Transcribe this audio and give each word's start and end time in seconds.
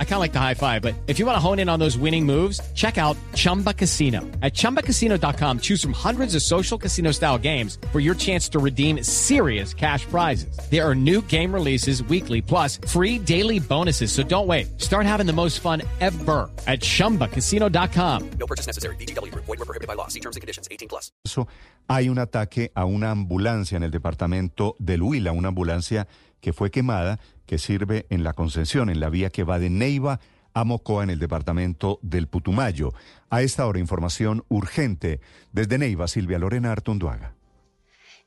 I 0.00 0.04
kind 0.04 0.14
of 0.14 0.20
like 0.20 0.32
the 0.32 0.40
high 0.40 0.54
five, 0.54 0.82
but 0.82 0.96
if 1.06 1.20
you 1.20 1.26
want 1.26 1.36
to 1.36 1.40
hone 1.40 1.60
in 1.60 1.68
on 1.68 1.78
those 1.78 1.96
winning 1.96 2.26
moves, 2.26 2.60
check 2.74 2.98
out 2.98 3.16
Chumba 3.34 3.72
Casino. 3.72 4.22
At 4.42 4.54
ChumbaCasino.com, 4.54 5.60
choose 5.60 5.80
from 5.80 5.92
hundreds 5.92 6.34
of 6.34 6.42
social 6.42 6.76
casino 6.76 7.12
style 7.12 7.38
games 7.38 7.78
for 7.92 8.00
your 8.00 8.16
chance 8.16 8.48
to 8.48 8.58
redeem 8.58 9.04
serious 9.04 9.72
cash 9.72 10.04
prizes. 10.06 10.58
There 10.68 10.84
are 10.84 10.96
new 10.96 11.22
game 11.28 11.54
releases 11.54 12.02
weekly, 12.02 12.42
plus 12.42 12.78
free 12.88 13.20
daily 13.20 13.60
bonuses. 13.60 14.10
So 14.10 14.24
don't 14.24 14.48
wait. 14.48 14.80
Start 14.80 15.06
having 15.06 15.26
the 15.26 15.32
most 15.32 15.60
fun 15.60 15.82
ever 16.00 16.50
at 16.66 16.80
ChumbaCasino.com. 16.80 18.30
No 18.40 18.46
purchase 18.48 18.66
necessary. 18.66 18.96
BGW. 18.96 19.32
Void 19.32 19.46
were 19.46 19.56
prohibited 19.58 19.86
by 19.86 19.94
law. 19.94 20.08
See 20.08 20.20
terms 20.20 20.34
and 20.34 20.40
conditions. 20.40 20.66
18 20.72 20.88
plus. 20.88 21.12
So, 21.24 21.46
Hay 21.90 22.10
un 22.10 22.18
ataque 22.18 22.70
a 22.74 22.84
una 22.84 23.10
ambulancia 23.10 23.76
en 23.76 23.82
el 23.82 23.90
departamento 23.90 24.76
del 24.78 25.02
Huila, 25.02 25.32
una 25.32 25.48
ambulancia 25.48 26.06
que 26.40 26.52
fue 26.52 26.70
quemada, 26.70 27.18
que 27.46 27.58
sirve 27.58 28.06
en 28.10 28.24
la 28.24 28.32
concesión, 28.34 28.90
en 28.90 29.00
la 29.00 29.08
vía 29.08 29.30
que 29.30 29.44
va 29.44 29.58
de 29.58 29.70
Neiva 29.70 30.20
a 30.54 30.64
Mocoa 30.64 31.04
en 31.04 31.10
el 31.10 31.18
departamento 31.18 31.98
del 32.02 32.26
Putumayo. 32.26 32.92
A 33.30 33.42
esta 33.42 33.66
hora, 33.66 33.78
información 33.78 34.44
urgente. 34.48 35.20
Desde 35.52 35.78
Neiva, 35.78 36.08
Silvia 36.08 36.38
Lorena 36.38 36.72
Artunduaga. 36.72 37.37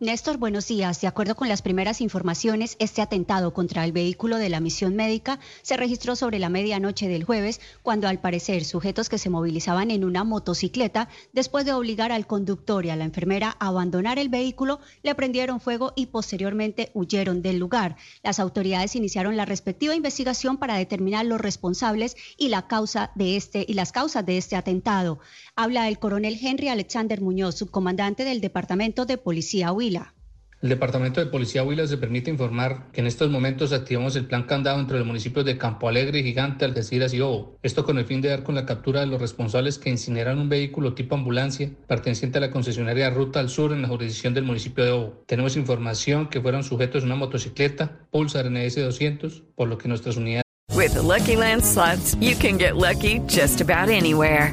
Néstor, 0.00 0.36
buenos 0.36 0.68
días. 0.68 1.00
De 1.00 1.08
acuerdo 1.08 1.34
con 1.34 1.48
las 1.48 1.60
primeras 1.60 2.00
informaciones, 2.00 2.76
este 2.78 3.02
atentado 3.02 3.52
contra 3.52 3.84
el 3.84 3.90
vehículo 3.90 4.36
de 4.36 4.48
la 4.48 4.60
misión 4.60 4.94
médica 4.94 5.40
se 5.62 5.76
registró 5.76 6.14
sobre 6.14 6.38
la 6.38 6.48
medianoche 6.48 7.08
del 7.08 7.24
jueves, 7.24 7.60
cuando 7.82 8.06
al 8.06 8.20
parecer 8.20 8.64
sujetos 8.64 9.08
que 9.08 9.18
se 9.18 9.28
movilizaban 9.28 9.90
en 9.90 10.04
una 10.04 10.22
motocicleta, 10.22 11.08
después 11.32 11.64
de 11.64 11.72
obligar 11.72 12.12
al 12.12 12.28
conductor 12.28 12.86
y 12.86 12.90
a 12.90 12.96
la 12.96 13.06
enfermera 13.06 13.56
a 13.58 13.66
abandonar 13.66 14.20
el 14.20 14.28
vehículo, 14.28 14.78
le 15.02 15.16
prendieron 15.16 15.58
fuego 15.58 15.94
y 15.96 16.06
posteriormente 16.06 16.92
huyeron 16.94 17.42
del 17.42 17.58
lugar. 17.58 17.96
Las 18.22 18.38
autoridades 18.38 18.94
iniciaron 18.94 19.36
la 19.36 19.46
respectiva 19.46 19.96
investigación 19.96 20.58
para 20.58 20.76
determinar 20.76 21.26
los 21.26 21.40
responsables 21.40 22.16
y 22.36 22.50
la 22.50 22.68
causa 22.68 23.10
de 23.16 23.34
este 23.34 23.66
y 23.66 23.74
las 23.74 23.90
causas 23.90 24.24
de 24.24 24.38
este 24.38 24.54
atentado. 24.54 25.18
Habla 25.56 25.88
el 25.88 25.98
coronel 25.98 26.38
Henry 26.40 26.68
Alexander 26.68 27.20
Muñoz, 27.20 27.56
subcomandante 27.56 28.22
del 28.22 28.40
Departamento 28.40 29.04
de 29.04 29.18
Policía 29.18 29.72
Huila. 29.88 30.14
El 30.60 30.70
Departamento 30.70 31.20
de 31.20 31.26
Policía 31.26 31.62
Huila 31.62 31.86
se 31.86 31.96
permite 31.96 32.30
informar 32.30 32.90
que 32.92 33.00
en 33.00 33.06
estos 33.06 33.30
momentos 33.30 33.72
activamos 33.72 34.16
el 34.16 34.26
plan 34.26 34.42
candado 34.42 34.80
entre 34.80 34.98
los 34.98 35.06
municipios 35.06 35.46
de 35.46 35.56
Campo 35.56 35.88
Alegre, 35.88 36.22
Gigante, 36.22 36.64
Algeciras 36.64 37.14
y 37.14 37.20
Obo. 37.20 37.56
Esto 37.62 37.84
con 37.84 37.96
el 37.96 38.04
fin 38.04 38.20
de 38.20 38.28
dar 38.28 38.42
con 38.42 38.56
la 38.56 38.66
captura 38.66 39.00
de 39.00 39.06
los 39.06 39.20
responsables 39.20 39.78
que 39.78 39.88
incineran 39.88 40.38
un 40.38 40.48
vehículo 40.48 40.94
tipo 40.94 41.14
ambulancia 41.14 41.70
perteneciente 41.86 42.38
a 42.38 42.40
la 42.40 42.50
concesionaria 42.50 43.08
Ruta 43.08 43.38
al 43.38 43.48
Sur 43.48 43.72
en 43.72 43.82
la 43.82 43.88
jurisdicción 43.88 44.34
del 44.34 44.44
municipio 44.44 44.84
de 44.84 44.90
Obo. 44.90 45.22
Tenemos 45.26 45.56
información 45.56 46.28
que 46.28 46.40
fueron 46.40 46.64
sujetos 46.64 47.04
a 47.04 47.06
una 47.06 47.14
motocicleta 47.14 48.00
Pulsar 48.10 48.50
NS 48.50 48.74
200, 48.82 49.44
por 49.54 49.68
lo 49.68 49.78
que 49.78 49.88
nuestras 49.88 50.16
unidades. 50.16 50.42
With 50.74 50.92
the 50.92 51.02
Lucky 51.02 51.36
Land 51.36 51.64
slots, 51.64 52.16
you 52.20 52.34
can 52.36 52.58
get 52.58 52.76
lucky 52.76 53.20
just 53.28 53.60
about 53.60 53.88
anywhere. 53.88 54.52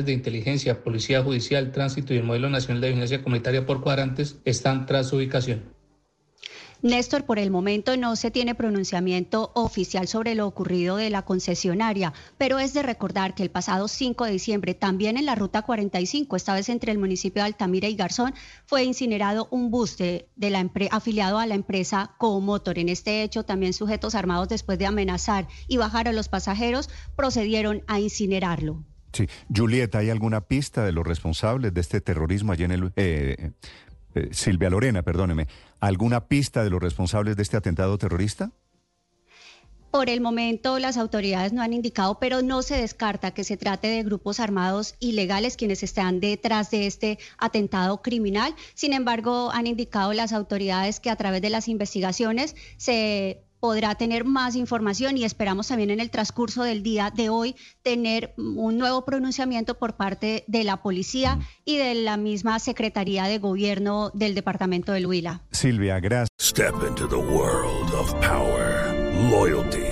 De 0.00 0.12
inteligencia, 0.12 0.82
policía 0.82 1.22
judicial, 1.22 1.70
tránsito 1.70 2.14
y 2.14 2.16
el 2.16 2.24
modelo 2.24 2.48
nacional 2.48 2.80
de 2.80 2.88
vigilancia 2.88 3.22
comunitaria 3.22 3.66
por 3.66 3.82
cuadrantes 3.82 4.36
están 4.44 4.86
tras 4.86 5.08
su 5.08 5.16
ubicación. 5.16 5.72
Néstor, 6.82 7.24
por 7.24 7.38
el 7.38 7.52
momento 7.52 7.96
no 7.96 8.16
se 8.16 8.32
tiene 8.32 8.56
pronunciamiento 8.56 9.52
oficial 9.54 10.08
sobre 10.08 10.34
lo 10.34 10.48
ocurrido 10.48 10.96
de 10.96 11.10
la 11.10 11.22
concesionaria, 11.22 12.12
pero 12.38 12.58
es 12.58 12.74
de 12.74 12.82
recordar 12.82 13.36
que 13.36 13.44
el 13.44 13.52
pasado 13.52 13.86
5 13.86 14.24
de 14.24 14.32
diciembre, 14.32 14.74
también 14.74 15.16
en 15.16 15.26
la 15.26 15.36
ruta 15.36 15.62
45, 15.62 16.34
esta 16.34 16.54
vez 16.54 16.68
entre 16.68 16.90
el 16.90 16.98
municipio 16.98 17.40
de 17.40 17.46
Altamira 17.46 17.86
y 17.86 17.94
Garzón, 17.94 18.34
fue 18.66 18.82
incinerado 18.82 19.46
un 19.52 19.70
bus 19.70 19.96
de, 19.96 20.28
la 20.36 20.68
afiliado 20.90 21.38
a 21.38 21.46
la 21.46 21.54
empresa 21.54 22.16
Comotor. 22.18 22.80
En 22.80 22.88
este 22.88 23.22
hecho, 23.22 23.44
también 23.44 23.74
sujetos 23.74 24.16
armados, 24.16 24.48
después 24.48 24.76
de 24.76 24.86
amenazar 24.86 25.46
y 25.68 25.76
bajar 25.76 26.08
a 26.08 26.12
los 26.12 26.28
pasajeros, 26.28 26.90
procedieron 27.14 27.84
a 27.86 28.00
incinerarlo. 28.00 28.82
Sí, 29.12 29.28
Julieta, 29.54 29.98
¿hay 29.98 30.10
alguna 30.10 30.40
pista 30.42 30.84
de 30.84 30.92
los 30.92 31.06
responsables 31.06 31.74
de 31.74 31.80
este 31.80 32.00
terrorismo 32.00 32.52
allí 32.52 32.64
en 32.64 32.70
el... 32.72 32.92
Eh, 32.96 33.52
eh, 34.14 34.28
Silvia 34.32 34.68
Lorena, 34.68 35.02
perdóneme, 35.02 35.48
¿alguna 35.80 36.26
pista 36.26 36.62
de 36.64 36.70
los 36.70 36.82
responsables 36.82 37.36
de 37.36 37.42
este 37.42 37.56
atentado 37.56 37.96
terrorista? 37.96 38.50
Por 39.90 40.08
el 40.08 40.22
momento 40.22 40.78
las 40.78 40.96
autoridades 40.96 41.52
no 41.52 41.60
han 41.60 41.74
indicado, 41.74 42.18
pero 42.18 42.40
no 42.40 42.62
se 42.62 42.76
descarta 42.76 43.32
que 43.32 43.44
se 43.44 43.58
trate 43.58 43.88
de 43.88 44.02
grupos 44.02 44.40
armados 44.40 44.94
ilegales 45.00 45.58
quienes 45.58 45.82
están 45.82 46.18
detrás 46.18 46.70
de 46.70 46.86
este 46.86 47.18
atentado 47.36 48.00
criminal. 48.00 48.54
Sin 48.72 48.94
embargo, 48.94 49.50
han 49.52 49.66
indicado 49.66 50.14
las 50.14 50.32
autoridades 50.32 50.98
que 50.98 51.10
a 51.10 51.16
través 51.16 51.42
de 51.42 51.50
las 51.50 51.68
investigaciones 51.68 52.56
se 52.78 53.42
podrá 53.62 53.94
tener 53.94 54.24
más 54.24 54.56
información 54.56 55.16
y 55.16 55.22
esperamos 55.22 55.68
también 55.68 55.90
en 55.90 56.00
el 56.00 56.10
transcurso 56.10 56.64
del 56.64 56.82
día 56.82 57.12
de 57.14 57.28
hoy 57.28 57.54
tener 57.84 58.34
un 58.36 58.76
nuevo 58.76 59.04
pronunciamiento 59.04 59.78
por 59.78 59.94
parte 59.94 60.42
de 60.48 60.64
la 60.64 60.82
policía 60.82 61.38
y 61.64 61.76
de 61.76 61.94
la 61.94 62.16
misma 62.16 62.58
Secretaría 62.58 63.26
de 63.26 63.38
Gobierno 63.38 64.10
del 64.14 64.34
Departamento 64.34 64.90
del 64.90 65.06
Huila. 65.06 65.42
Silvia, 65.52 66.00
gracias. 66.00 66.28
Step 66.40 66.74
into 66.88 67.06
the 67.06 67.14
world 67.14 67.94
of 67.94 68.12
power, 68.20 68.92
loyalty 69.30 69.91